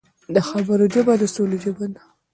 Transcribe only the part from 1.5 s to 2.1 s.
ژبه ده